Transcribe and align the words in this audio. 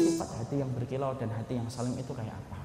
Sifat 0.00 0.30
hati 0.32 0.56
yang 0.64 0.72
berkilau 0.72 1.12
dan 1.20 1.28
hati 1.36 1.60
yang 1.60 1.68
salim 1.68 1.92
itu 2.00 2.12
kayak 2.16 2.32
apa? 2.32 2.56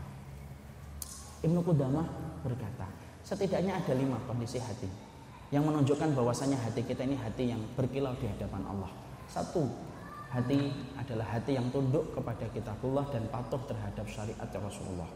Ibnu 1.44 1.60
Qudamah 1.68 2.08
berkata, 2.48 2.88
setidaknya 3.28 3.76
ada 3.76 3.92
lima 3.92 4.16
kondisi 4.24 4.56
hati 4.64 4.88
yang 5.52 5.68
menunjukkan 5.68 6.16
bahwasanya 6.16 6.56
hati 6.64 6.88
kita 6.88 7.04
ini 7.04 7.20
hati 7.20 7.52
yang 7.52 7.60
berkilau 7.76 8.16
di 8.20 8.32
hadapan 8.32 8.64
Allah. 8.64 8.92
Satu, 9.28 9.68
hati 10.32 10.72
adalah 10.96 11.28
hati 11.28 11.60
yang 11.60 11.68
tunduk 11.76 12.16
kepada 12.16 12.48
kitabullah 12.56 13.04
dan 13.12 13.28
patuh 13.28 13.60
terhadap 13.68 14.08
syariat 14.08 14.48
Rasulullah. 14.56 15.12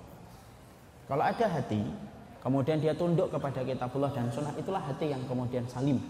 Kalau 1.07 1.23
ada 1.23 1.47
hati, 1.47 1.83
kemudian 2.41 2.81
dia 2.81 2.91
tunduk 2.97 3.29
kepada 3.29 3.61
kitabullah 3.61 4.11
dan 4.11 4.27
sunnah, 4.33 4.51
itulah 4.57 4.81
hati 4.81 5.13
yang 5.13 5.21
kemudian 5.29 5.63
salim. 5.69 6.01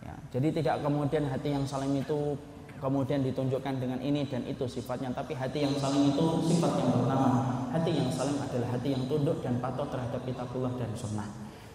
Ya, 0.00 0.16
jadi 0.32 0.48
tidak 0.60 0.80
kemudian 0.80 1.28
hati 1.28 1.52
yang 1.52 1.64
salim 1.68 1.92
itu 2.00 2.34
kemudian 2.80 3.20
ditunjukkan 3.20 3.76
dengan 3.76 4.00
ini 4.00 4.24
dan 4.24 4.40
itu 4.48 4.64
sifatnya, 4.64 5.12
tapi 5.12 5.36
hati 5.36 5.68
yang 5.68 5.76
salim 5.76 6.10
itu 6.10 6.26
sifat 6.48 6.72
yang 6.80 6.90
pertama. 6.96 7.28
Hati 7.70 7.92
yang 7.92 8.08
salim 8.08 8.40
adalah 8.40 8.68
hati 8.72 8.88
yang 8.96 9.04
tunduk 9.06 9.44
dan 9.44 9.60
patuh 9.60 9.86
terhadap 9.92 10.24
kitabullah 10.24 10.72
dan 10.80 10.90
sunnah. 10.96 11.28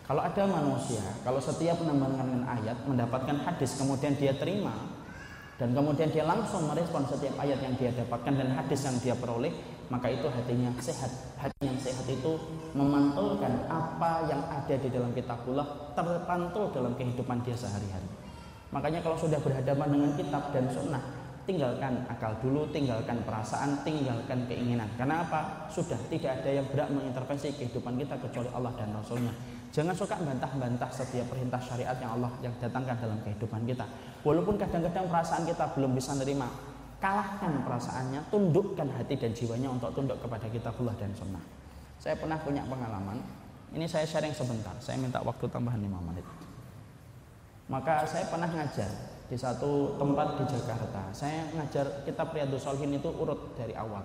Kalau 0.06 0.22
ada 0.22 0.44
manusia, 0.46 1.02
kalau 1.26 1.42
setiap 1.42 1.82
mendengarkan 1.82 2.46
ayat, 2.46 2.78
mendapatkan 2.86 3.42
hadis, 3.42 3.74
kemudian 3.78 4.14
dia 4.14 4.38
terima, 4.38 4.74
dan 5.58 5.74
kemudian 5.74 6.14
dia 6.14 6.22
langsung 6.22 6.70
merespon 6.70 7.10
setiap 7.10 7.34
ayat 7.42 7.58
yang 7.64 7.74
dia 7.74 7.90
dapatkan 7.90 8.34
dan 8.38 8.54
hadis 8.54 8.86
yang 8.86 8.98
dia 9.02 9.16
peroleh, 9.18 9.50
maka 9.90 10.08
itu 10.10 10.26
hatinya 10.28 10.72
sehat. 10.82 11.12
Hati 11.38 11.62
yang 11.66 11.78
sehat 11.78 12.06
itu 12.10 12.38
memantulkan 12.74 13.70
apa 13.70 14.26
yang 14.26 14.42
ada 14.50 14.76
di 14.76 14.90
dalam 14.90 15.14
kitabullah 15.14 15.94
terpantul 15.94 16.74
dalam 16.74 16.94
kehidupan 16.98 17.42
dia 17.46 17.54
sehari-hari. 17.54 18.08
Makanya 18.74 19.00
kalau 19.06 19.16
sudah 19.16 19.40
berhadapan 19.40 19.88
dengan 19.88 20.12
kitab 20.18 20.52
dan 20.52 20.66
sunnah, 20.68 21.04
tinggalkan 21.46 22.02
akal 22.10 22.34
dulu, 22.42 22.66
tinggalkan 22.74 23.22
perasaan, 23.24 23.78
tinggalkan 23.86 24.50
keinginan. 24.50 24.90
Karena 24.98 25.22
apa? 25.22 25.70
Sudah 25.70 25.98
tidak 26.10 26.42
ada 26.42 26.50
yang 26.50 26.66
berhak 26.68 26.90
mengintervensi 26.90 27.54
kehidupan 27.56 27.96
kita 28.02 28.18
kecuali 28.18 28.50
Allah 28.52 28.74
dan 28.76 28.90
Rasulnya. 28.92 29.34
Jangan 29.70 29.92
suka 29.92 30.16
bantah-bantah 30.18 30.88
setiap 30.88 31.28
perintah 31.30 31.60
syariat 31.60 31.96
yang 32.00 32.16
Allah 32.18 32.32
yang 32.42 32.54
datangkan 32.64 32.96
dalam 32.96 33.20
kehidupan 33.22 33.68
kita. 33.68 33.86
Walaupun 34.24 34.56
kadang-kadang 34.58 35.06
perasaan 35.12 35.44
kita 35.46 35.68
belum 35.76 35.92
bisa 35.94 36.16
menerima, 36.16 36.48
kalahkan 37.06 37.62
perasaannya, 37.62 38.34
tundukkan 38.34 38.90
hati 38.98 39.14
dan 39.14 39.30
jiwanya 39.30 39.70
untuk 39.70 39.94
tunduk 39.94 40.18
kepada 40.18 40.50
kitabullah 40.50 40.98
dan 40.98 41.14
sunnah. 41.14 41.44
Saya 42.02 42.18
pernah 42.18 42.42
punya 42.42 42.66
pengalaman, 42.66 43.22
ini 43.78 43.86
saya 43.86 44.10
sharing 44.10 44.34
sebentar, 44.34 44.74
saya 44.82 44.98
minta 44.98 45.22
waktu 45.22 45.46
tambahan 45.46 45.78
5 45.86 46.02
menit. 46.02 46.26
Maka 47.70 48.10
saya 48.10 48.26
pernah 48.26 48.50
ngajar 48.50 48.90
di 49.30 49.38
satu 49.38 50.02
tempat 50.02 50.34
di 50.42 50.44
Jakarta. 50.50 51.14
Saya 51.14 51.46
ngajar 51.54 51.86
kitab 52.10 52.34
Riyadus 52.34 52.66
Solihin 52.66 52.98
itu 52.98 53.10
urut 53.14 53.54
dari 53.54 53.78
awal. 53.78 54.02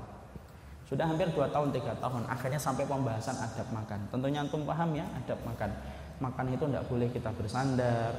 Sudah 0.84 1.08
hampir 1.08 1.32
2 1.32 1.40
tahun, 1.48 1.72
3 1.72 2.04
tahun. 2.04 2.22
Akhirnya 2.28 2.60
sampai 2.60 2.84
pembahasan 2.84 3.36
adab 3.40 3.68
makan. 3.72 4.00
Tentunya 4.12 4.44
antum 4.44 4.64
paham 4.68 4.92
ya 4.92 5.08
adab 5.16 5.40
makan. 5.48 5.72
Makan 6.20 6.46
itu 6.52 6.64
tidak 6.68 6.84
boleh 6.88 7.08
kita 7.08 7.30
bersandar, 7.32 8.12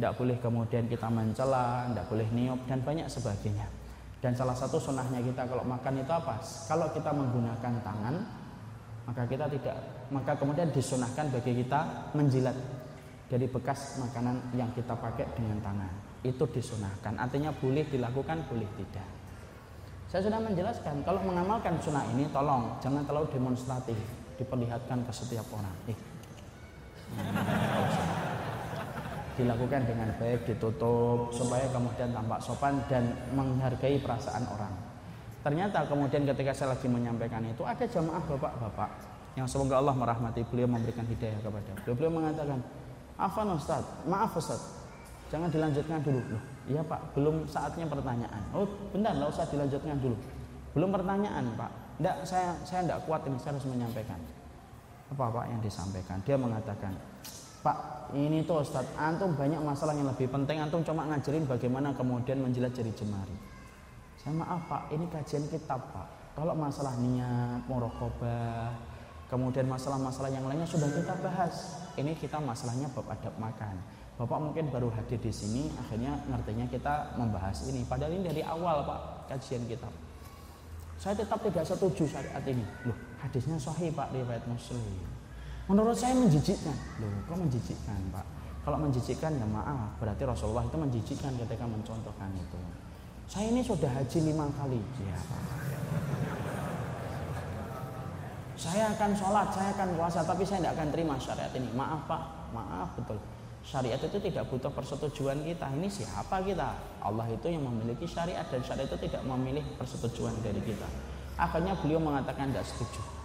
tidak 0.00 0.12
boleh 0.16 0.36
kemudian 0.40 0.84
kita 0.88 1.08
mencela, 1.12 1.88
tidak 1.92 2.06
boleh 2.08 2.28
niup 2.32 2.60
dan 2.64 2.80
banyak 2.80 3.08
sebagainya. 3.08 3.83
Dan 4.24 4.32
salah 4.32 4.56
satu 4.56 4.80
sunnahnya 4.80 5.20
kita 5.20 5.44
kalau 5.44 5.60
makan 5.68 6.00
itu 6.00 6.08
apa? 6.08 6.40
Kalau 6.64 6.88
kita 6.96 7.12
menggunakan 7.12 7.74
tangan, 7.84 8.14
maka 9.04 9.28
kita 9.28 9.44
tidak, 9.52 9.76
maka 10.08 10.32
kemudian 10.32 10.72
disunahkan 10.72 11.28
bagi 11.28 11.60
kita 11.60 12.08
menjilat 12.16 12.56
dari 13.28 13.44
bekas 13.44 14.00
makanan 14.00 14.40
yang 14.56 14.72
kita 14.72 14.96
pakai 14.96 15.28
dengan 15.36 15.60
tangan. 15.60 15.92
Itu 16.24 16.48
disunahkan. 16.48 17.20
Artinya 17.20 17.52
boleh 17.52 17.84
dilakukan, 17.84 18.48
boleh 18.48 18.64
tidak. 18.80 19.04
Saya 20.08 20.24
sudah 20.24 20.40
menjelaskan, 20.40 21.04
kalau 21.04 21.20
mengamalkan 21.20 21.76
sunnah 21.84 22.08
ini, 22.16 22.24
tolong 22.32 22.80
jangan 22.80 23.04
terlalu 23.04 23.28
demonstratif, 23.28 23.98
diperlihatkan 24.40 25.04
ke 25.04 25.12
setiap 25.12 25.44
orang. 25.52 25.76
Eh, 25.92 25.98
dilakukan 29.34 29.82
dengan 29.86 30.08
baik, 30.16 30.46
ditutup 30.46 31.30
supaya 31.34 31.66
kemudian 31.70 32.10
tampak 32.14 32.38
sopan 32.42 32.78
dan 32.86 33.14
menghargai 33.34 33.98
perasaan 33.98 34.46
orang. 34.50 34.74
Ternyata 35.44 35.84
kemudian 35.84 36.24
ketika 36.24 36.56
saya 36.56 36.72
lagi 36.72 36.88
menyampaikan 36.88 37.44
itu 37.44 37.60
ada 37.68 37.84
jamaah 37.84 38.22
bapak-bapak 38.24 38.90
yang 39.36 39.44
semoga 39.50 39.82
Allah 39.82 39.92
merahmati 39.92 40.46
beliau 40.46 40.70
memberikan 40.70 41.04
hidayah 41.04 41.36
kepada 41.42 41.70
beliau. 41.82 41.94
Beliau 41.98 42.12
mengatakan, 42.16 42.58
Afan 43.18 43.50
Ustaz, 43.52 43.84
maaf 44.06 44.32
Ustaz, 44.38 44.62
jangan 45.28 45.50
dilanjutkan 45.50 46.00
dulu. 46.00 46.22
Loh, 46.32 46.42
iya 46.70 46.80
Pak, 46.80 47.18
belum 47.18 47.44
saatnya 47.50 47.84
pertanyaan. 47.90 48.42
Oh 48.54 48.64
benar, 48.94 49.18
nggak 49.18 49.30
usah 49.34 49.44
dilanjutkan 49.50 49.98
dulu. 49.98 50.16
Belum 50.72 50.90
pertanyaan 50.94 51.44
Pak. 51.58 51.70
Enggak, 52.00 52.16
saya 52.26 52.54
saya 52.66 52.80
enggak 52.86 53.00
kuat 53.06 53.22
ini, 53.26 53.38
saya 53.38 53.58
harus 53.58 53.66
menyampaikan. 53.68 54.18
Apa 55.12 55.24
Pak 55.30 55.46
yang 55.50 55.60
disampaikan? 55.60 56.18
Dia 56.24 56.40
mengatakan, 56.40 56.94
Pak, 57.64 58.12
ini 58.12 58.44
tuh 58.44 58.60
Ustaz, 58.60 58.84
antum 59.00 59.32
banyak 59.32 59.56
masalah 59.64 59.96
yang 59.96 60.04
lebih 60.04 60.28
penting. 60.28 60.60
Antum 60.60 60.84
cuma 60.84 61.08
ngajarin 61.08 61.48
bagaimana 61.48 61.96
kemudian 61.96 62.44
menjilat 62.44 62.76
jari 62.76 62.92
jemari. 62.92 63.32
Saya 64.20 64.36
maaf 64.36 64.68
Pak, 64.68 64.92
ini 64.92 65.08
kajian 65.08 65.48
kitab 65.48 65.80
Pak. 65.96 66.36
Kalau 66.36 66.52
masalah 66.52 66.92
niat, 67.00 67.64
murokobah, 67.64 68.76
kemudian 69.32 69.64
masalah-masalah 69.64 70.28
yang 70.28 70.44
lainnya 70.44 70.68
sudah 70.68 70.92
kita 70.92 71.16
bahas 71.24 71.80
ini 71.96 72.12
kita 72.12 72.36
masalahnya 72.36 72.90
bab 72.92 73.08
adab 73.08 73.32
makan. 73.40 73.80
Bapak 74.14 74.38
mungkin 74.38 74.70
baru 74.70 74.92
hadir 74.94 75.18
di 75.18 75.32
sini, 75.32 75.72
akhirnya 75.74 76.20
ngertinya 76.30 76.68
kita 76.68 77.16
membahas 77.18 77.66
ini. 77.66 77.82
Padahal 77.88 78.14
ini 78.14 78.28
dari 78.28 78.42
awal 78.44 78.84
Pak 78.84 79.00
kajian 79.32 79.64
kita. 79.66 79.88
Saya 81.00 81.16
tetap 81.18 81.40
tidak 81.42 81.64
setuju 81.66 82.06
syariat 82.06 82.44
ini. 82.46 82.62
Loh, 82.86 82.98
hadisnya 83.18 83.58
sahih 83.58 83.90
Pak 83.90 84.12
riwayat 84.14 84.44
Muslim. 84.46 85.23
Menurut 85.64 85.96
saya 85.96 86.12
menjijikkan. 86.12 86.76
Loh, 87.00 87.08
kok 87.24 87.36
menjijikkan 87.40 87.98
Pak? 88.12 88.26
Kalau 88.64 88.80
menjijikkan 88.80 89.32
ya 89.36 89.44
maaf, 89.48 89.96
berarti 90.00 90.24
Rasulullah 90.24 90.64
itu 90.64 90.76
menjijikkan 90.76 91.36
ketika 91.36 91.64
mencontohkan 91.68 92.32
itu. 92.32 92.56
Saya 93.28 93.52
ini 93.52 93.60
sudah 93.64 93.88
haji 93.88 94.18
lima 94.24 94.48
kali. 94.56 94.80
Ya, 95.04 95.16
Pak. 95.20 95.42
Saya 98.56 98.96
akan 98.96 99.10
sholat, 99.12 99.48
saya 99.52 99.68
akan 99.76 99.88
puasa, 100.00 100.20
tapi 100.24 100.48
saya 100.48 100.64
tidak 100.64 100.80
akan 100.80 100.88
terima 100.92 101.14
syariat 101.20 101.52
ini. 101.52 101.68
Maaf 101.76 102.08
Pak, 102.08 102.22
maaf 102.56 102.88
betul. 102.96 103.20
Syariat 103.64 104.00
itu 104.00 104.18
tidak 104.20 104.44
butuh 104.52 104.72
persetujuan 104.72 105.40
kita. 105.44 105.68
Ini 105.72 105.88
siapa 105.88 106.44
kita? 106.44 106.76
Allah 107.00 107.26
itu 107.32 107.46
yang 107.48 107.64
memiliki 107.64 108.04
syariat 108.04 108.44
dan 108.48 108.60
syariat 108.60 108.88
itu 108.88 109.08
tidak 109.08 109.24
memilih 109.24 109.64
persetujuan 109.80 110.36
dari 110.44 110.60
kita. 110.60 110.88
Akhirnya 111.40 111.72
beliau 111.80 112.00
mengatakan 112.00 112.52
tidak 112.52 112.68
setuju. 112.68 113.23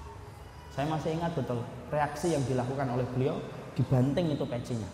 Saya 0.79 0.95
masih 0.95 1.12
ingat 1.19 1.35
betul 1.35 1.59
reaksi 1.91 2.31
yang 2.31 2.40
dilakukan 2.47 2.88
oleh 2.88 3.03
beliau 3.12 3.35
dibanting 3.75 4.31
itu 4.31 4.47
pecinya. 4.47 4.88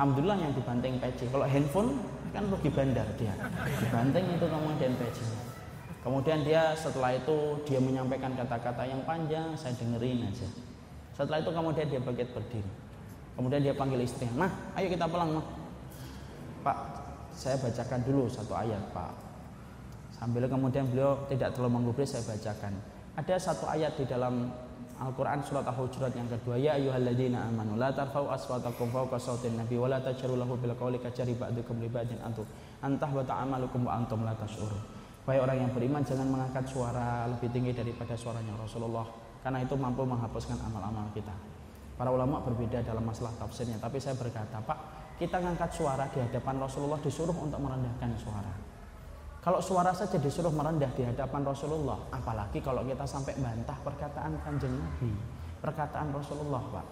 Alhamdulillah 0.00 0.40
yang 0.40 0.56
dibanting 0.56 0.96
peci. 0.96 1.28
Kalau 1.28 1.44
handphone 1.44 2.00
kan 2.32 2.48
rugi 2.48 2.72
bandar 2.72 3.04
dia. 3.20 3.36
Dibanting 3.84 4.32
itu 4.32 4.48
kemudian 4.48 4.96
pecinya. 4.96 5.40
Kemudian 6.00 6.40
dia 6.40 6.72
setelah 6.72 7.20
itu 7.20 7.36
dia 7.68 7.84
menyampaikan 7.84 8.32
kata-kata 8.32 8.88
yang 8.88 9.04
panjang, 9.04 9.52
saya 9.60 9.76
dengerin 9.76 10.24
aja. 10.24 10.48
Setelah 11.12 11.44
itu 11.44 11.52
kemudian 11.52 11.84
dia 11.84 12.00
bangkit 12.00 12.28
berdiri. 12.32 12.72
Kemudian 13.36 13.60
dia 13.60 13.76
panggil 13.76 14.00
istrinya, 14.00 14.48
"Mah, 14.48 14.52
ayo 14.72 14.88
kita 14.88 15.04
pulang, 15.04 15.36
Mah." 15.36 15.46
Pak, 16.64 16.78
saya 17.36 17.60
bacakan 17.60 18.00
dulu 18.08 18.24
satu 18.32 18.56
ayat, 18.56 18.80
Pak. 18.96 19.12
Sambil 20.16 20.48
kemudian 20.48 20.88
beliau 20.88 21.28
tidak 21.28 21.52
terlalu 21.52 21.76
menggubris, 21.76 22.16
saya 22.16 22.24
bacakan. 22.24 22.72
Ada 23.20 23.36
satu 23.36 23.68
ayat 23.68 24.00
di 24.00 24.08
dalam 24.08 24.48
Al-Quran 25.00 25.42
surat 25.42 25.66
Al-Hujurat 25.66 26.12
yang 26.14 26.30
kedua 26.30 26.54
Ya 26.54 26.78
ayuhalladzina 26.78 27.50
amanu 27.50 27.74
la 27.74 27.90
tarfa'u 27.90 28.30
aswatakum 28.30 28.90
fawqa 28.94 29.18
sautin 29.18 29.58
nabi 29.58 29.74
wa 29.74 29.90
la 29.90 29.98
tajharu 29.98 30.38
lahu 30.38 30.54
bil 30.58 30.74
qawli 30.74 31.02
kajari 31.02 31.34
ba'dukum 31.34 31.82
li 31.82 31.90
ba'din 31.90 32.18
antum 32.22 32.46
antah 32.82 33.10
wa 33.10 33.22
ta'amalukum 33.26 33.86
wa 33.86 33.98
antum 33.98 34.22
la 34.22 34.34
tash'urun 34.38 35.04
Wahai 35.24 35.40
orang 35.40 35.56
yang 35.56 35.72
beriman 35.72 36.04
jangan 36.04 36.28
mengangkat 36.28 36.68
suara 36.68 37.24
lebih 37.32 37.48
tinggi 37.48 37.72
daripada 37.72 38.12
suaranya 38.12 38.52
Rasulullah 38.60 39.08
karena 39.40 39.64
itu 39.64 39.72
mampu 39.72 40.04
menghapuskan 40.04 40.60
amal-amal 40.68 41.08
kita. 41.16 41.32
Para 41.96 42.12
ulama 42.12 42.44
berbeda 42.44 42.84
dalam 42.84 43.04
masalah 43.08 43.32
tafsirnya, 43.40 43.80
tapi 43.80 43.96
saya 43.96 44.18
berkata, 44.20 44.60
Pak, 44.60 44.78
kita 45.16 45.40
ngangkat 45.40 45.70
suara 45.72 46.04
di 46.12 46.20
hadapan 46.20 46.60
Rasulullah 46.60 47.00
disuruh 47.00 47.36
untuk 47.38 47.56
merendahkan 47.56 48.10
suara. 48.20 48.73
Kalau 49.44 49.60
suara 49.60 49.92
saja 49.92 50.16
disuruh 50.16 50.48
merendah 50.48 50.88
di 50.96 51.04
hadapan 51.04 51.44
Rasulullah, 51.44 52.00
apalagi 52.08 52.64
kalau 52.64 52.80
kita 52.80 53.04
sampai 53.04 53.36
bantah 53.36 53.76
perkataan 53.84 54.40
kanjeng 54.40 54.72
Nabi, 54.72 55.12
perkataan 55.60 56.08
Rasulullah, 56.16 56.64
Pak. 56.64 56.86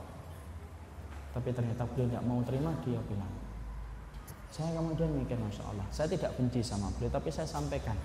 Tapi 1.32 1.48
ternyata 1.48 1.88
beliau 1.88 2.12
tidak 2.12 2.24
mau 2.28 2.44
terima, 2.44 2.76
dia 2.84 3.00
bilang, 3.08 3.32
saya 4.52 4.68
kemudian 4.76 5.08
mikir, 5.16 5.40
Masya 5.40 5.64
Allah, 5.64 5.88
saya 5.88 6.12
tidak 6.12 6.36
benci 6.36 6.60
sama 6.60 6.92
beliau, 6.92 7.08
tapi 7.08 7.32
saya 7.32 7.48
sampaikan, 7.48 7.96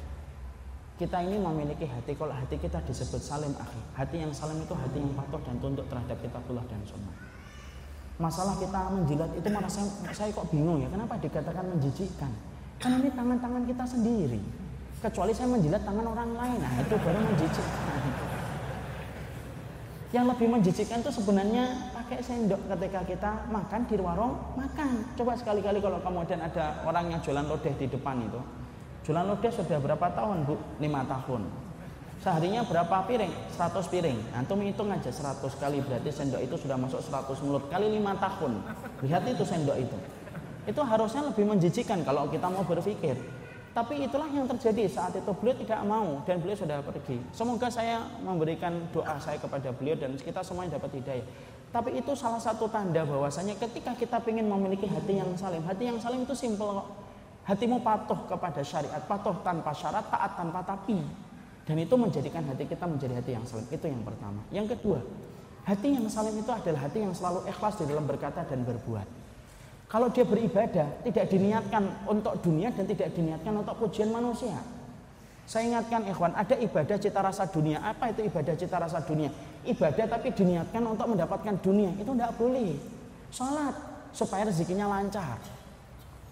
kita 0.96 1.28
ini 1.28 1.38
memiliki 1.44 1.84
hati 1.84 2.16
kalau 2.16 2.32
hati 2.32 2.56
kita 2.58 2.82
disebut 2.82 3.22
salim 3.22 3.54
akhi 3.54 3.78
hati 3.94 4.18
yang 4.18 4.34
salim 4.34 4.58
itu 4.66 4.74
hati 4.74 4.98
yang 4.98 5.14
patuh 5.14 5.38
dan 5.46 5.54
tunduk 5.62 5.86
terhadap 5.86 6.18
kitabullah 6.18 6.66
dan 6.66 6.82
sunnah 6.90 7.14
Masalah 8.18 8.58
kita 8.58 8.90
menjilat 8.90 9.30
itu 9.38 9.46
malah 9.54 9.70
saya, 9.70 9.86
saya 10.10 10.34
kok 10.34 10.50
bingung 10.50 10.82
ya, 10.82 10.90
kenapa 10.90 11.22
dikatakan 11.22 11.70
menjijikkan? 11.70 12.34
Karena 12.78 12.96
ini 13.02 13.10
tangan-tangan 13.10 13.64
kita 13.66 13.86
sendiri. 13.90 14.42
Kecuali 14.98 15.34
saya 15.34 15.50
menjilat 15.50 15.82
tangan 15.86 16.06
orang 16.10 16.32
lain, 16.34 16.58
nah 16.58 16.74
itu 16.82 16.96
baru 16.98 17.22
menjijikkan. 17.22 18.02
Yang 20.16 20.26
lebih 20.34 20.48
menjijikkan 20.48 20.98
itu 21.04 21.12
sebenarnya 21.12 21.92
pakai 21.92 22.24
sendok 22.24 22.64
ketika 22.72 23.02
kita 23.04 23.32
makan 23.52 23.82
di 23.86 23.96
warung 24.00 24.40
makan. 24.56 25.04
Coba 25.20 25.36
sekali-kali 25.36 25.84
kalau 25.84 26.00
kemudian 26.00 26.40
ada 26.40 26.82
orang 26.88 27.12
yang 27.12 27.20
jualan 27.20 27.44
lodeh 27.44 27.76
di 27.76 27.92
depan 27.92 28.24
itu. 28.24 28.40
Jualan 29.04 29.28
lodeh 29.28 29.52
sudah 29.52 29.78
berapa 29.84 30.08
tahun 30.16 30.48
bu? 30.48 30.56
Lima 30.80 31.04
tahun. 31.06 31.44
Seharinya 32.24 32.66
berapa 32.66 33.06
piring? 33.06 33.34
100 33.54 33.94
piring. 33.94 34.18
Antum 34.34 34.64
hitung 34.64 34.90
aja 34.90 35.12
100 35.12 35.44
kali 35.60 35.84
berarti 35.84 36.10
sendok 36.10 36.42
itu 36.42 36.56
sudah 36.56 36.80
masuk 36.80 37.04
100 37.04 37.44
mulut 37.46 37.68
kali 37.70 37.92
5 38.00 38.18
tahun. 38.18 38.52
Lihat 39.06 39.24
itu 39.28 39.44
sendok 39.46 39.78
itu. 39.78 39.98
Itu 40.68 40.84
harusnya 40.84 41.24
lebih 41.32 41.48
menjijikan 41.48 42.04
kalau 42.04 42.28
kita 42.28 42.52
mau 42.52 42.68
berpikir. 42.68 43.16
Tapi 43.72 44.10
itulah 44.10 44.26
yang 44.34 44.50
terjadi 44.50 44.90
saat 44.90 45.14
itu 45.14 45.32
beliau 45.38 45.54
tidak 45.54 45.80
mau 45.86 46.20
dan 46.26 46.42
beliau 46.42 46.58
sudah 46.58 46.82
pergi. 46.82 47.22
Semoga 47.30 47.70
saya 47.70 48.04
memberikan 48.26 48.74
doa 48.90 49.16
saya 49.22 49.38
kepada 49.38 49.70
beliau 49.70 49.94
dan 49.94 50.18
kita 50.18 50.42
semuanya 50.42 50.82
dapat 50.82 50.98
hidayah. 50.98 51.26
Tapi 51.70 52.00
itu 52.00 52.12
salah 52.18 52.42
satu 52.42 52.66
tanda 52.74 53.06
bahwasanya 53.06 53.54
ketika 53.54 53.94
kita 53.94 54.18
ingin 54.26 54.50
memiliki 54.50 54.90
hati 54.90 55.22
yang 55.22 55.30
salim, 55.38 55.62
hati 55.62 55.94
yang 55.94 56.02
salim 56.02 56.26
itu 56.26 56.34
simpel 56.34 56.82
kok. 56.82 56.88
Hatimu 57.48 57.80
patuh 57.80 58.18
kepada 58.28 58.60
syariat, 58.66 59.00
patuh 59.06 59.38
tanpa 59.46 59.72
syarat, 59.72 60.10
taat 60.10 60.36
tanpa 60.36 60.66
tapi. 60.66 60.98
Dan 61.70 61.78
itu 61.78 61.94
menjadikan 61.94 62.44
hati 62.50 62.66
kita 62.66 62.90
menjadi 62.90 63.22
hati 63.22 63.32
yang 63.38 63.46
salim. 63.46 63.68
Itu 63.70 63.86
yang 63.86 64.02
pertama. 64.02 64.42
Yang 64.50 64.74
kedua, 64.74 65.06
hati 65.70 65.94
yang 65.94 66.10
salim 66.10 66.34
itu 66.34 66.50
adalah 66.50 66.90
hati 66.90 66.98
yang 67.06 67.14
selalu 67.14 67.46
ikhlas 67.46 67.78
di 67.78 67.86
dalam 67.86 68.10
berkata 68.10 68.42
dan 68.42 68.66
berbuat. 68.66 69.27
Kalau 69.88 70.12
dia 70.12 70.28
beribadah, 70.28 71.00
tidak 71.08 71.32
diniatkan 71.32 71.84
untuk 72.12 72.36
dunia 72.44 72.68
dan 72.76 72.84
tidak 72.84 73.16
diniatkan 73.16 73.56
untuk 73.56 73.76
pujian 73.80 74.12
manusia. 74.12 74.60
Saya 75.48 75.64
ingatkan 75.72 76.04
ikhwan, 76.04 76.36
ada 76.36 76.60
ibadah 76.60 77.00
cita 77.00 77.24
rasa 77.24 77.48
dunia. 77.48 77.80
Apa 77.80 78.12
itu 78.12 78.28
ibadah 78.28 78.52
cita 78.60 78.84
rasa 78.84 79.00
dunia? 79.00 79.32
Ibadah 79.64 80.12
tapi 80.12 80.36
diniatkan 80.36 80.84
untuk 80.84 81.08
mendapatkan 81.08 81.56
dunia. 81.64 81.96
Itu 81.96 82.12
tidak 82.12 82.36
boleh. 82.36 82.76
Salat 83.32 83.76
supaya 84.12 84.44
rezekinya 84.52 84.92
lancar. 84.92 85.40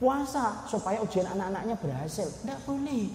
Puasa 0.04 0.68
supaya 0.68 1.00
ujian 1.00 1.24
anak-anaknya 1.24 1.80
berhasil. 1.80 2.28
Tidak 2.28 2.60
boleh. 2.68 3.08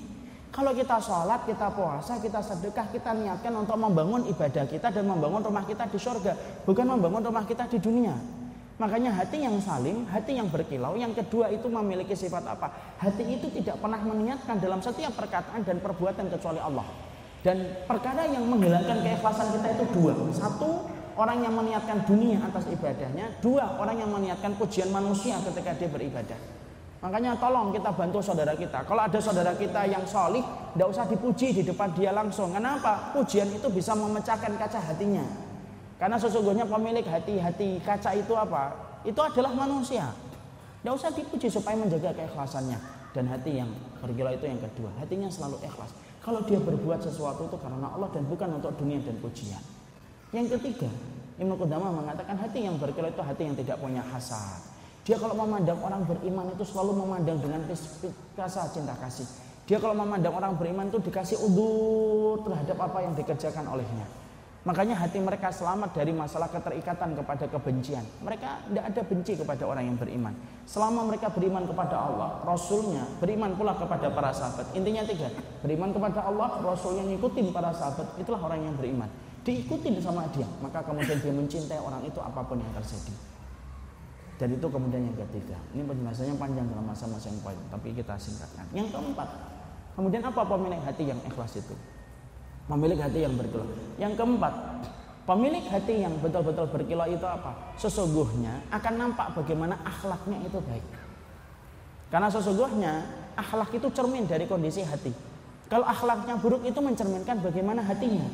Kalau 0.51 0.73
kita 0.73 0.97
sholat, 0.99 1.45
kita 1.45 1.69
puasa, 1.69 2.17
kita 2.17 2.41
sedekah, 2.41 2.89
kita 2.89 3.13
niatkan 3.13 3.53
untuk 3.55 3.77
membangun 3.77 4.25
ibadah 4.25 4.65
kita 4.65 4.89
dan 4.89 5.05
membangun 5.05 5.45
rumah 5.45 5.69
kita 5.69 5.85
di 5.85 6.01
surga. 6.01 6.65
Bukan 6.65 6.87
membangun 6.97 7.29
rumah 7.29 7.45
kita 7.45 7.69
di 7.69 7.77
dunia. 7.77 8.40
Makanya 8.81 9.13
hati 9.13 9.45
yang 9.45 9.61
salim, 9.61 10.09
hati 10.09 10.41
yang 10.41 10.49
berkilau, 10.49 10.97
yang 10.97 11.13
kedua 11.13 11.53
itu 11.53 11.69
memiliki 11.69 12.17
sifat 12.17 12.49
apa? 12.49 12.97
Hati 12.97 13.29
itu 13.29 13.53
tidak 13.53 13.77
pernah 13.77 14.01
meniatkan 14.01 14.57
dalam 14.57 14.81
setiap 14.81 15.13
perkataan 15.21 15.61
dan 15.69 15.85
perbuatan 15.85 16.33
kecuali 16.33 16.57
Allah. 16.65 16.89
Dan 17.45 17.85
perkara 17.85 18.25
yang 18.25 18.49
menghilangkan 18.49 19.05
keikhlasan 19.05 19.53
kita 19.53 19.69
itu 19.77 19.85
dua. 20.01 20.17
Satu, 20.33 20.89
orang 21.21 21.45
yang 21.45 21.53
meniatkan 21.61 22.09
dunia 22.09 22.41
atas 22.41 22.73
ibadahnya. 22.73 23.37
Dua, 23.45 23.77
orang 23.77 24.01
yang 24.01 24.09
meniatkan 24.17 24.57
pujian 24.57 24.89
manusia 24.89 25.37
ketika 25.45 25.77
dia 25.77 25.89
beribadah. 25.93 26.41
Makanya 27.05 27.37
tolong 27.37 27.77
kita 27.77 27.93
bantu 27.93 28.25
saudara 28.25 28.57
kita. 28.57 28.89
Kalau 28.89 29.05
ada 29.05 29.21
saudara 29.21 29.53
kita 29.61 29.89
yang 29.93 30.09
solih, 30.09 30.45
tidak 30.73 30.89
usah 30.89 31.05
dipuji 31.05 31.53
di 31.53 31.63
depan 31.69 31.93
dia 31.93 32.17
langsung. 32.17 32.53
Kenapa? 32.57 33.13
Pujian 33.13 33.53
itu 33.53 33.69
bisa 33.69 33.93
memecahkan 33.93 34.57
kaca 34.57 34.81
hatinya. 34.81 35.50
Karena 36.01 36.17
sesungguhnya 36.17 36.65
pemilik 36.65 37.05
hati-hati 37.05 37.77
kaca 37.85 38.17
itu 38.17 38.33
apa? 38.33 38.73
Itu 39.05 39.21
adalah 39.21 39.53
manusia. 39.53 40.09
Tidak 40.81 40.97
usah 40.97 41.13
dipuji 41.13 41.53
supaya 41.53 41.77
menjaga 41.77 42.17
keikhlasannya. 42.17 42.81
Dan 43.13 43.29
hati 43.29 43.61
yang 43.61 43.69
bergila 44.01 44.33
itu 44.33 44.49
yang 44.49 44.57
kedua. 44.57 44.89
Hatinya 44.97 45.29
selalu 45.29 45.61
ikhlas. 45.61 45.93
Kalau 46.25 46.41
dia 46.49 46.57
berbuat 46.57 47.05
sesuatu 47.05 47.45
itu 47.45 47.57
karena 47.61 47.93
Allah 47.93 48.09
dan 48.17 48.25
bukan 48.25 48.49
untuk 48.57 48.73
dunia 48.81 48.97
dan 49.05 49.17
pujian. 49.21 49.61
Yang 50.33 50.57
ketiga, 50.57 50.89
Ibnu 51.37 51.53
Qudamah 51.61 51.93
mengatakan 51.93 52.37
hati 52.41 52.65
yang 52.65 52.81
berkilau 52.81 53.13
itu 53.13 53.21
hati 53.21 53.43
yang 53.45 53.57
tidak 53.61 53.77
punya 53.77 54.01
hasad. 54.01 54.61
Dia 55.05 55.17
kalau 55.21 55.37
memandang 55.37 55.81
orang 55.85 56.05
beriman 56.05 56.49
itu 56.53 56.65
selalu 56.65 56.93
memandang 56.97 57.41
dengan 57.41 57.61
rasa 58.37 58.69
cinta 58.73 58.97
kasih. 59.01 59.29
Dia 59.69 59.81
kalau 59.81 59.97
memandang 59.97 60.33
orang 60.33 60.57
beriman 60.57 60.89
itu 60.89 61.01
dikasih 61.01 61.41
udur 61.45 62.45
terhadap 62.45 62.77
apa 62.89 62.99
yang 63.05 63.13
dikerjakan 63.17 63.69
olehnya. 63.69 64.07
Makanya 64.61 64.93
hati 64.93 65.17
mereka 65.17 65.49
selamat 65.49 65.97
dari 65.97 66.13
masalah 66.13 66.53
keterikatan 66.53 67.17
kepada 67.17 67.49
kebencian. 67.49 68.05
Mereka 68.21 68.69
tidak 68.69 68.85
ada 68.93 69.03
benci 69.09 69.33
kepada 69.41 69.65
orang 69.65 69.89
yang 69.89 69.97
beriman. 69.97 70.37
Selama 70.69 71.09
mereka 71.09 71.33
beriman 71.33 71.65
kepada 71.65 71.97
Allah, 71.97 72.45
Rasulnya, 72.45 73.09
beriman 73.25 73.57
pula 73.57 73.73
kepada 73.73 74.13
para 74.13 74.29
sahabat. 74.37 74.69
Intinya 74.77 75.01
tiga, 75.09 75.33
beriman 75.65 75.97
kepada 75.97 76.29
Allah, 76.29 76.61
Rasulnya 76.61 77.09
ngikutin 77.09 77.57
para 77.57 77.73
sahabat. 77.73 78.21
Itulah 78.21 78.37
orang 78.37 78.61
yang 78.69 78.77
beriman. 78.77 79.09
Diikutin 79.49 79.97
sama 79.97 80.29
dia, 80.37 80.45
maka 80.61 80.85
kemudian 80.85 81.17
dia 81.17 81.33
mencintai 81.33 81.81
orang 81.81 82.05
itu 82.05 82.21
apa 82.21 82.45
pun 82.45 82.61
yang 82.61 82.73
terjadi. 82.77 83.17
Dan 84.37 84.61
itu 84.61 84.67
kemudian 84.69 85.09
yang 85.09 85.17
ketiga. 85.25 85.57
Ini 85.73 85.89
penjelasannya 85.89 86.37
panjang 86.37 86.69
dalam 86.69 86.85
masa-masa 86.85 87.33
yang 87.33 87.41
panjang, 87.41 87.69
tapi 87.73 87.97
kita 87.97 88.13
singkatkan. 88.21 88.69
Yang 88.77 88.93
keempat, 88.93 89.29
kemudian 89.97 90.21
apa 90.21 90.45
pemilik 90.45 90.81
hati 90.85 91.09
yang 91.09 91.21
ikhlas 91.25 91.57
itu? 91.57 91.73
Pemilik 92.71 92.99
hati 93.03 93.27
yang 93.27 93.35
berkilau. 93.35 93.67
Yang 93.99 94.15
keempat, 94.15 94.55
pemilik 95.27 95.65
hati 95.67 96.07
yang 96.07 96.15
betul-betul 96.23 96.71
berkilau 96.71 97.11
itu 97.11 97.27
apa? 97.27 97.75
Sesungguhnya 97.75 98.63
akan 98.71 98.95
nampak 98.95 99.35
bagaimana 99.35 99.75
akhlaknya 99.83 100.39
itu 100.47 100.63
baik. 100.63 100.87
Karena 102.15 102.31
sesungguhnya 102.31 102.93
akhlak 103.35 103.75
itu 103.75 103.91
cermin 103.91 104.31
dari 104.31 104.47
kondisi 104.47 104.87
hati. 104.87 105.11
Kalau 105.67 105.83
akhlaknya 105.83 106.39
buruk 106.39 106.63
itu 106.63 106.79
mencerminkan 106.79 107.43
bagaimana 107.43 107.83
hatinya. 107.83 108.27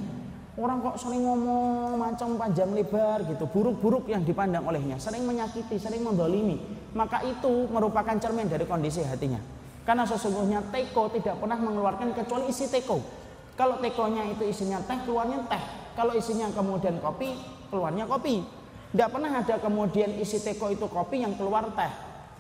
Orang 0.56 0.80
kok 0.80 0.96
sering 0.96 1.20
ngomong 1.20 2.00
macam 2.00 2.40
panjang 2.40 2.72
lebar 2.72 3.28
gitu, 3.28 3.44
buruk-buruk 3.44 4.08
yang 4.08 4.24
dipandang 4.24 4.64
olehnya, 4.64 4.96
sering 4.96 5.28
menyakiti, 5.28 5.76
sering 5.76 6.00
mendolimi. 6.00 6.56
Maka 6.96 7.20
itu 7.28 7.68
merupakan 7.68 8.16
cermin 8.16 8.48
dari 8.48 8.64
kondisi 8.64 9.04
hatinya. 9.04 9.36
Karena 9.84 10.08
sesungguhnya 10.08 10.64
teko 10.72 11.12
tidak 11.12 11.36
pernah 11.36 11.60
mengeluarkan 11.60 12.16
kecuali 12.16 12.48
isi 12.48 12.72
teko. 12.72 13.25
Kalau 13.56 13.80
tekonya 13.80 14.28
itu 14.28 14.44
isinya 14.44 14.78
teh, 14.84 15.00
keluarnya 15.08 15.40
teh. 15.48 15.62
Kalau 15.96 16.12
isinya 16.12 16.52
kemudian 16.52 17.00
kopi, 17.00 17.32
keluarnya 17.72 18.04
kopi. 18.04 18.44
Tidak 18.92 19.08
pernah 19.08 19.32
ada 19.32 19.56
kemudian 19.56 20.12
isi 20.20 20.44
teko 20.44 20.68
itu 20.68 20.84
kopi 20.86 21.24
yang 21.24 21.32
keluar 21.40 21.64
teh. 21.72 21.92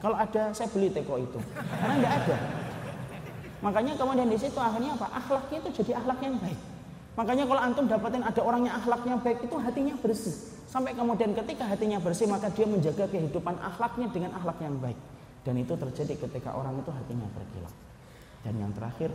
Kalau 0.04 0.12
ada, 0.12 0.52
saya 0.52 0.68
beli 0.68 0.92
teko 0.92 1.16
itu. 1.16 1.40
Karena 1.56 1.94
tidak 1.96 2.12
ada. 2.20 2.36
Makanya 3.64 3.92
kemudian 3.96 4.28
di 4.28 4.36
situ 4.36 4.60
akhirnya 4.60 4.92
apa? 5.00 5.08
Akhlaknya 5.16 5.58
itu 5.64 5.70
jadi 5.82 5.92
akhlak 6.04 6.20
yang 6.20 6.36
baik. 6.36 6.60
Makanya 7.16 7.44
kalau 7.48 7.62
antum 7.64 7.84
dapatin 7.88 8.20
ada 8.20 8.40
orang 8.44 8.68
yang 8.68 8.76
akhlaknya 8.76 9.16
baik 9.24 9.38
itu 9.40 9.56
hatinya 9.56 9.94
bersih. 9.96 10.36
Sampai 10.68 10.92
kemudian 10.92 11.32
ketika 11.32 11.64
hatinya 11.64 11.96
bersih 11.96 12.28
maka 12.28 12.52
dia 12.52 12.68
menjaga 12.68 13.08
kehidupan 13.08 13.56
akhlaknya 13.56 14.12
dengan 14.12 14.36
akhlak 14.36 14.60
yang 14.60 14.76
baik. 14.76 15.00
Dan 15.48 15.56
itu 15.56 15.72
terjadi 15.72 16.28
ketika 16.28 16.52
orang 16.52 16.76
itu 16.76 16.92
hatinya 16.92 17.24
berkilau. 17.32 17.72
Dan 18.44 18.54
yang 18.60 18.72
terakhir 18.76 19.08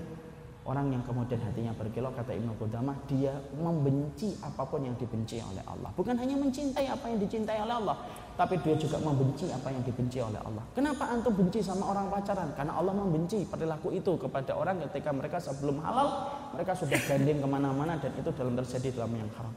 Orang 0.71 0.87
yang 0.87 1.03
kemudian 1.03 1.35
hatinya 1.43 1.75
berkilau 1.75 2.15
kata 2.15 2.31
Ibnu 2.31 2.55
Qudamah 2.55 2.95
dia 3.03 3.35
membenci 3.59 4.31
apa 4.39 4.63
pun 4.63 4.79
yang 4.87 4.95
dibenci 4.95 5.43
oleh 5.43 5.59
Allah. 5.67 5.91
Bukan 5.91 6.15
hanya 6.15 6.39
mencintai 6.39 6.87
apa 6.87 7.11
yang 7.11 7.19
dicintai 7.19 7.59
oleh 7.59 7.75
Allah, 7.75 7.99
tapi 8.39 8.55
dia 8.63 8.79
juga 8.79 8.95
membenci 9.03 9.51
apa 9.51 9.67
yang 9.67 9.83
dibenci 9.83 10.23
oleh 10.23 10.39
Allah. 10.39 10.63
Kenapa 10.71 11.11
antum 11.11 11.35
benci 11.35 11.59
sama 11.59 11.91
orang 11.91 12.07
pacaran? 12.07 12.55
Karena 12.55 12.79
Allah 12.79 12.95
membenci 12.95 13.43
perilaku 13.43 13.91
itu 13.91 14.15
kepada 14.15 14.55
orang 14.55 14.79
ketika 14.87 15.11
mereka 15.11 15.43
sebelum 15.43 15.83
halal 15.83 16.31
mereka 16.55 16.71
sudah 16.71 16.99
gandeng 17.03 17.43
ke 17.43 17.47
mana-mana 17.51 17.99
dan 17.99 18.15
itu 18.15 18.31
dalam 18.31 18.55
terjadi 18.55 18.95
dalam 18.95 19.11
yang 19.11 19.27
haram. 19.35 19.51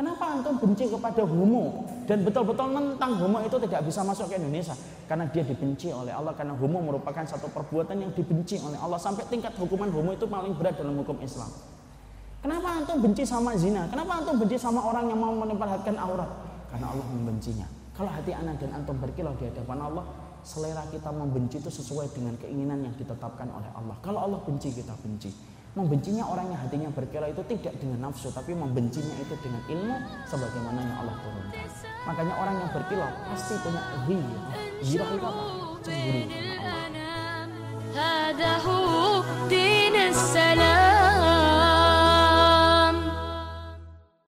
Kenapa 0.00 0.32
antum 0.32 0.56
benci 0.56 0.88
kepada 0.88 1.28
homo 1.28 1.84
dan 2.08 2.24
betul-betul 2.24 2.72
menentang 2.72 3.20
homo 3.20 3.36
itu 3.44 3.60
tidak 3.68 3.84
bisa 3.84 4.00
masuk 4.00 4.32
ke 4.32 4.40
Indonesia? 4.40 4.72
Karena 5.04 5.28
dia 5.28 5.44
dibenci 5.44 5.92
oleh 5.92 6.08
Allah 6.08 6.32
karena 6.32 6.56
homo 6.56 6.80
merupakan 6.80 7.20
satu 7.20 7.52
perbuatan 7.52 8.00
yang 8.00 8.08
dibenci 8.16 8.56
oleh 8.64 8.80
Allah 8.80 8.96
sampai 8.96 9.28
tingkat 9.28 9.52
hukuman 9.60 9.92
homo 9.92 10.16
itu 10.16 10.24
paling 10.24 10.56
berat 10.56 10.80
dalam 10.80 10.96
hukum 11.04 11.20
Islam. 11.20 11.52
Kenapa 12.40 12.80
antum 12.80 12.96
benci 13.04 13.28
sama 13.28 13.52
zina? 13.60 13.92
Kenapa 13.92 14.24
antum 14.24 14.40
benci 14.40 14.56
sama 14.56 14.80
orang 14.88 15.04
yang 15.12 15.20
mau 15.20 15.36
memperhatikan 15.36 16.00
aurat? 16.00 16.32
Karena 16.72 16.96
Allah 16.96 17.04
membencinya. 17.04 17.68
Kalau 17.92 18.08
hati 18.08 18.32
anak 18.32 18.56
dan 18.56 18.72
antum 18.80 18.96
berkilau 18.96 19.36
di 19.36 19.52
hadapan 19.52 19.84
Allah, 19.84 20.08
selera 20.40 20.80
kita 20.88 21.12
membenci 21.12 21.60
itu 21.60 21.68
sesuai 21.68 22.08
dengan 22.16 22.40
keinginan 22.40 22.88
yang 22.88 22.96
ditetapkan 22.96 23.52
oleh 23.52 23.68
Allah. 23.76 24.00
Kalau 24.00 24.24
Allah 24.24 24.40
benci, 24.48 24.72
kita 24.72 24.96
benci. 25.04 25.28
Membencinya 25.70 26.26
orang 26.26 26.50
yang 26.50 26.58
hatinya 26.66 26.90
berkira 26.90 27.30
itu 27.30 27.46
tidak 27.46 27.78
dengan 27.78 28.10
nafsu, 28.10 28.34
tapi 28.34 28.58
membencinya 28.58 29.14
itu 29.22 29.38
dengan 29.38 29.62
ilmu 29.70 29.96
sebagaimana 30.26 30.82
yang 30.82 30.96
Allah 31.06 31.14
turunkan. 31.22 31.66
Makanya 32.10 32.34
orang 32.42 32.56
yang 32.58 32.70
berkilau 32.74 33.10
pasti 33.30 33.54
punya 33.62 33.82
ghirah. 34.02 34.50
Ghirah 34.82 35.08
itu 35.14 35.26
apa? 35.30 35.42
Cemburu. 38.50 39.59